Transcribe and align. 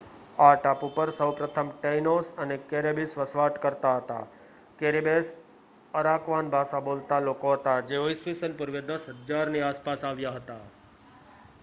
આ 0.37 0.53
ટાપુ 0.57 0.87
પર 0.93 1.09
સૌપ્રથમ 1.13 1.67
ટેઇનોસ 1.73 2.27
અને 2.37 2.55
કેરિબેસ 2.69 3.11
વસવાટ 3.17 3.59
કરતા 3.59 3.91
હતા 3.97 4.23
કેરિબેસ 4.79 5.27
અરાકવાન 5.93 6.49
ભાષા 6.51 6.81
બોલતા 6.83 7.19
લોકો 7.21 7.51
હતા 7.55 7.79
જેઓ 7.87 8.07
ઇ.સ. 8.09 8.25
પૂર્વે 8.55 8.81
10,000 8.87 9.51
ની 9.51 9.63
આસપાસ 9.63 10.01
આવ્યા 10.05 10.37
હતા 10.37 10.63